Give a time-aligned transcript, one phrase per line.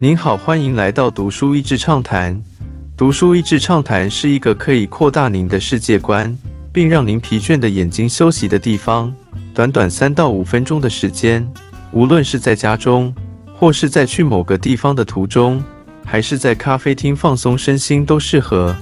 [0.00, 2.40] 您好，欢迎来到读书益智畅谈。
[2.96, 6.38] 读书益智畅谈是一个可以扩大您的世界观，
[6.72, 9.12] 并让您疲倦的眼睛休息的地方。
[9.52, 11.44] 短短三到五分钟的时间，
[11.90, 13.12] 无论是在家中，
[13.52, 15.60] 或是在去某个地方的途中，
[16.04, 18.76] 还是在咖啡厅放松身心，都适合。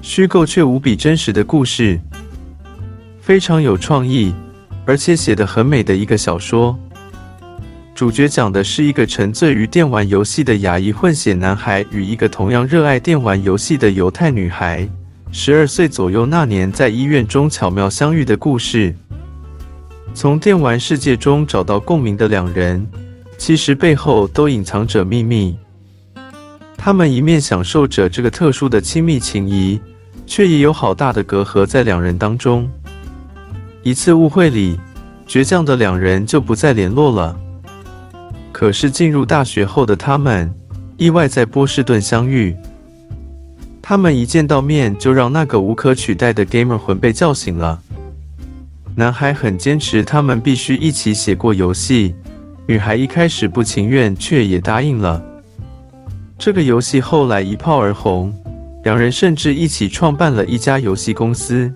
[0.00, 2.00] 虚构却无比真实的故事，
[3.20, 4.32] 非常有创意，
[4.86, 6.74] 而且写得很美的一个小说。
[8.00, 14.88] 主角讲的是一个沉醉于电玩游戏的亚裔混血男孩与一个同样热爱电玩游戏的犹太女孩，
[15.30, 18.94] 十二岁左右那年在医院中巧妙相遇的故事。
[20.14, 22.88] 从电玩世界中找到共鸣的两人，
[23.36, 25.54] 其实背后都隐藏着秘密。
[26.78, 29.78] 他们一面享受着这个特殊的亲密情谊，
[30.26, 32.66] 却也有好大的隔阂在两人当中。
[33.82, 34.80] 一次误会里，
[35.28, 37.38] 倔强的两人就不再联络了。
[38.60, 40.52] 可是进入大学后的他们，
[40.98, 42.54] 意外在波士顿相遇。
[43.80, 47.80] 他们一见到面，就让那个无可取代的 gamer 魂被叫醒了。
[48.94, 52.14] 男孩很坚持，他们必须一起写过游戏。
[52.66, 55.24] 女孩一开始不情愿，却也答应了。
[56.38, 58.30] 这个游戏后来一炮而红，
[58.84, 61.72] 两人甚至一起创办了一家游戏公司。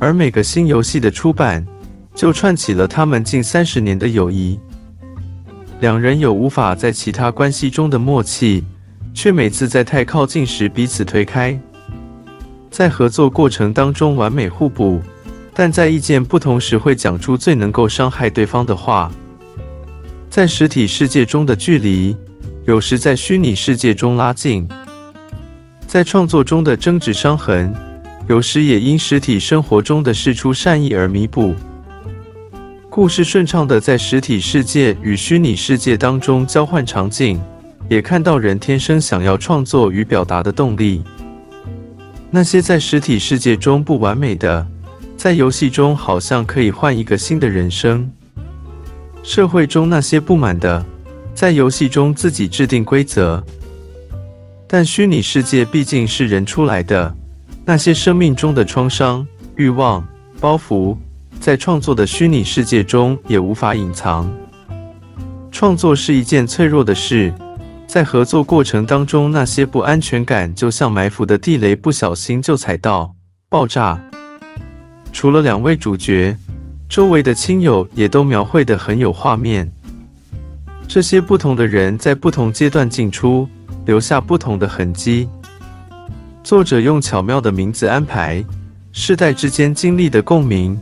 [0.00, 1.64] 而每个新游戏的出版，
[2.12, 4.58] 就串起了他们近三十年的友谊。
[5.80, 8.62] 两人有无法在其他关系中的默契，
[9.14, 11.58] 却每次在太靠近时彼此推开，
[12.70, 15.00] 在合作过程当中完美互补，
[15.54, 19.10] 但在意见不同时会讲出最能够伤害对方的话。
[20.28, 22.14] 在实体世界中的距离，
[22.66, 24.68] 有时在虚拟世界中拉近；
[25.86, 27.74] 在创作中的争执伤痕，
[28.28, 31.54] 有时也因实体生活中的事出善意而弥补。
[32.90, 37.40] 故事顺畅的在实体世界与虚拟世界当中交换场景，
[37.88, 41.00] 也看到人天生想要创作与表达的动力。
[42.32, 44.66] 那些在实体世界中不完美的，
[45.16, 48.10] 在游戏中好像可以换一个新的人生。
[49.22, 50.84] 社会中那些不满的，
[51.32, 53.42] 在游戏中自己制定规则。
[54.66, 57.14] 但虚拟世界毕竟是人出来的，
[57.64, 59.24] 那些生命中的创伤、
[59.54, 60.04] 欲望、
[60.40, 60.96] 包袱。
[61.40, 64.30] 在创作的虚拟世界中也无法隐藏。
[65.50, 67.32] 创作是一件脆弱的事，
[67.86, 73.14] 在合作过程当中，那些不安全感就像埋伏的地雷，不小心就踩到，
[73.48, 73.98] 爆炸。
[75.12, 76.36] 除了两位主角，
[76.88, 79.70] 周围的亲友也都描绘得很有画面。
[80.86, 83.48] 这些不同的人在不同阶段进出，
[83.86, 85.26] 留下不同的痕迹。
[86.44, 88.44] 作者用巧妙的名字安排，
[88.92, 90.78] 世代之间经历的共鸣。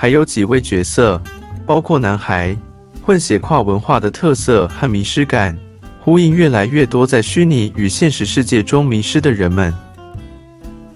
[0.00, 1.20] 还有几位角色，
[1.66, 2.56] 包括男孩，
[3.02, 5.54] 混血跨文化的特色和迷失感，
[6.00, 9.70] 呼应越来越多在虚拟与现实世界中迷失的人们。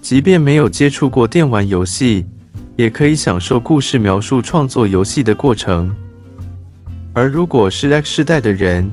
[0.01, 2.25] 即便没有接触过电玩游戏，
[2.77, 5.95] 也可以享受故事描述创作游戏的过程。
[7.13, 8.91] 而如果是 X 世代的人，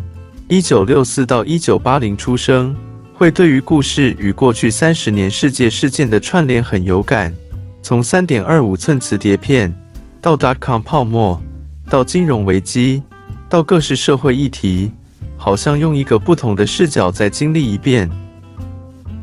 [0.49, 2.75] 一九六四到一九八零出生，
[3.13, 7.33] 会对于故事与过去三十年世界事件的串联很有感。
[7.81, 9.73] 从三点二五寸磁碟片。
[10.21, 11.41] 到 dotcom 泡沫，
[11.89, 13.01] 到金融危机，
[13.49, 14.91] 到各式社会议题，
[15.35, 18.07] 好像用一个不同的视角再经历一遍。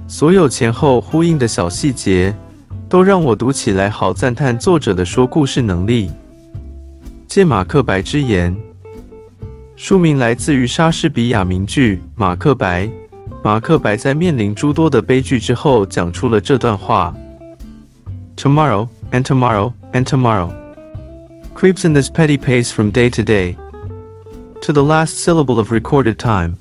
[0.09, 2.35] 所有前后呼应的小细节，
[2.89, 6.11] 都让我读起来好赞叹作者的说故事能力。
[7.29, 8.57] 借马克白之言，
[9.77, 12.87] 书名来自于莎士比亚名剧《马克白》。
[13.45, 17.15] 马克白在面临诸多的悲剧之后，讲出了这段话
[18.37, 20.51] ：Tomorrow and tomorrow and tomorrow。
[21.59, 23.59] Creeps in this petty pace from day to day,
[24.61, 26.57] to the last syllable of recorded time.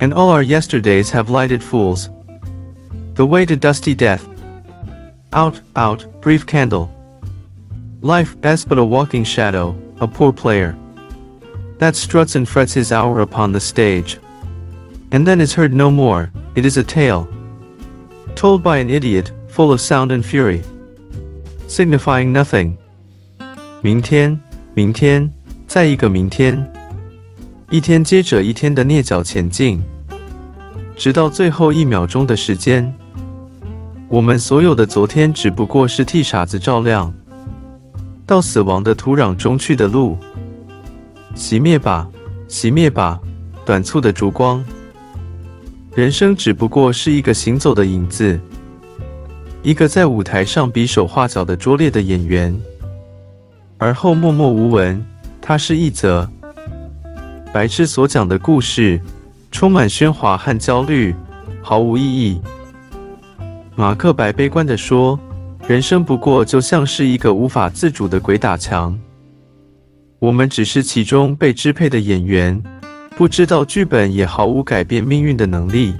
[0.00, 2.10] And all our yesterdays have lighted fools.
[3.14, 4.28] The way to dusty death.
[5.32, 6.92] Out, out, brief candle.
[8.00, 10.76] Life is but a walking shadow, a poor player.
[11.78, 14.18] That struts and frets his hour upon the stage.
[15.12, 17.28] And then is heard no more, it is a tale.
[18.34, 20.64] Told by an idiot, full of sound and fury.
[21.68, 22.76] Signifying nothing,
[23.84, 24.40] 明天，
[24.72, 25.30] 明天，
[25.66, 26.72] 再一个明天，
[27.68, 29.78] 一天接着一天的蹑脚前进，
[30.96, 32.90] 直到最后一秒钟的时间。
[34.08, 37.12] 我们所有的昨天只不过是替傻子照亮
[38.24, 40.16] 到死亡的土壤中去的路。
[41.36, 42.08] 熄灭吧，
[42.48, 43.20] 熄灭吧，
[43.66, 44.64] 短促的烛光。
[45.94, 48.40] 人生只不过是一个行走的影子，
[49.62, 52.58] 一个在舞台上比手画脚的拙劣的演员。
[53.78, 55.04] 而后默默无闻，
[55.40, 56.28] 他是一则
[57.52, 59.00] 白痴所讲的故事，
[59.50, 61.14] 充满喧哗和焦虑，
[61.62, 62.40] 毫无意义。
[63.76, 65.18] 马克白悲观地说
[65.66, 68.98] ：“人生不过就像是一个无法自主的鬼打墙，
[70.18, 72.62] 我们只是其中被支配的演员，
[73.16, 75.94] 不知道剧本，也毫无改变命运的能力。”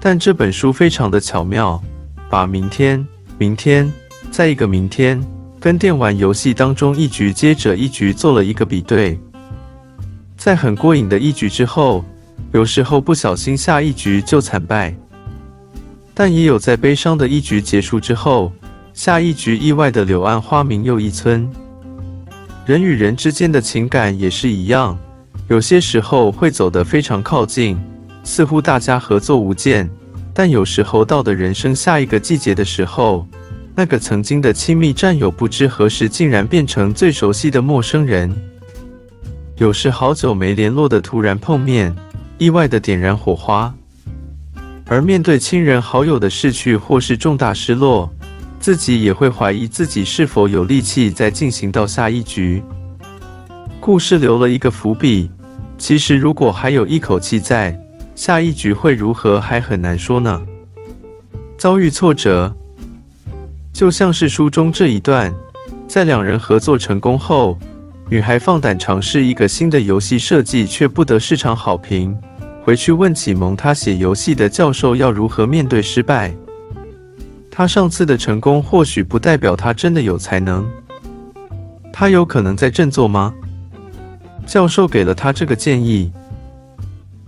[0.00, 1.82] 但这本书非常的巧妙，
[2.28, 3.04] 把明天、
[3.38, 3.92] 明天、
[4.30, 5.20] 再一个明天，
[5.64, 9.18] 跟电玩游戏当中一局接着一局做了一个比对。
[10.36, 12.04] 在很过瘾的一局之后，
[12.52, 14.94] 有时候不小心下一局就惨败，
[16.12, 18.52] 但也有在悲伤的一局结束之后，
[18.92, 21.50] 下一局意外的柳暗花明又一村。
[22.66, 24.98] 人与人之间的情感也是一样，
[25.48, 27.74] 有些时候会走得非常靠近，
[28.22, 29.88] 似乎大家合作无间，
[30.34, 33.26] 但有时候到的人生下一个季节的时候，
[33.76, 38.32] 那个曾经的亲密战友，不知何时竟然变成最熟悉的陌生人。
[39.56, 41.94] 有时好久没联络的突然碰面，
[42.38, 43.72] 意外的点燃火花；
[44.86, 48.08] 而面对亲人好友的逝去或是重大失落，
[48.60, 52.62] 自己也会怀疑自己是否有力气再进行到下一局。
[53.80, 55.28] 故事留了一个伏笔，
[55.76, 57.76] 其实如果还有一口气在，
[58.14, 60.40] 下一局会如何还很难说呢。
[61.58, 62.54] 遭遇挫折，
[63.74, 65.34] 就像是书中这一段，
[65.88, 67.58] 在两人合作成功后。
[68.08, 72.16] 女孩放胆尝试一个新的游戏设计，却不得市场好评。
[72.62, 76.32] 回去问启蒙她写游戏的教授要如何面对失败。
[77.50, 80.70] 她上次的成功或许不代表她真的有才能。
[81.92, 83.34] 她有可能在振作吗？
[84.46, 86.12] 教授给了她这个建议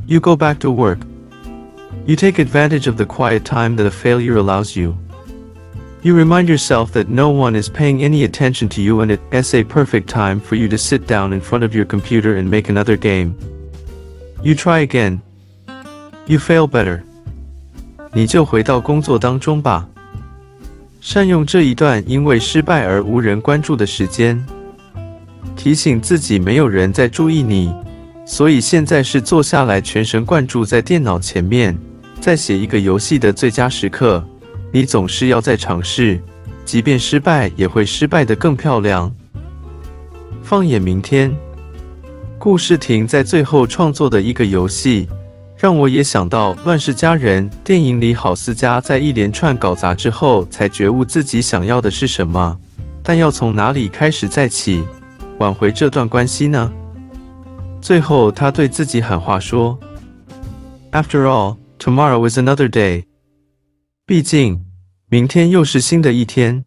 [0.06, 0.99] ：You go back to work.
[2.04, 4.94] You take advantage of the quiet time that a failure allows you.
[6.02, 9.64] You remind yourself that no one is paying any attention to you and it's a
[9.64, 12.96] perfect time for you to sit down in front of your computer and make another
[12.96, 13.34] game.
[14.43, 15.20] You try again.
[16.26, 17.00] You fail better.
[18.12, 19.88] 你就回到工作当中吧。
[21.00, 24.44] 善用这一段因为失败而无人关注的时间，
[25.56, 27.75] 提醒自己没有人在注意你，
[28.25, 31.76] 所以现在是坐下来全神贯注在电脑前面，
[32.20, 34.25] 在写一个游戏的最佳时刻。
[34.72, 36.20] 你总是要再尝试，
[36.64, 39.10] 即便失败，也会失败的更漂亮。
[40.42, 41.34] 放眼明天，
[42.38, 45.08] 故事停在最后创作的一个游戏，
[45.56, 52.56] 让我也想到《乱世佳人》电影里郝思嘉在一连串搞砸之后，才觉悟自己想要的是什么，
[53.02, 54.84] 但要从哪里开始再起，
[55.38, 56.70] 挽回这段关系呢？
[57.80, 59.78] 最后，他对自己喊话说
[60.92, 63.04] ：“After all, tomorrow is another day。”
[64.06, 64.64] 毕竟。
[65.08, 66.64] 明天又是新的一天。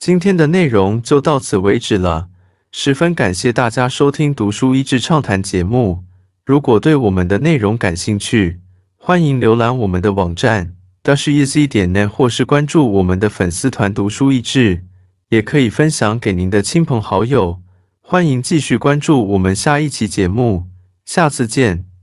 [0.00, 2.28] 今天的内容就到此为止了，
[2.72, 6.02] 十分感谢大家收听《读书益智畅谈》节目。
[6.44, 8.60] 如果对我们的内容感兴趣，
[8.96, 14.84] 欢迎浏览我们的网站 dasheasy 点 net，或是关注我们的粉丝团“读书益智”，
[15.30, 17.60] 也可以分享给您的亲朋好友。
[18.00, 20.66] 欢迎继续关注我们下一期节目，
[21.04, 21.93] 下次见。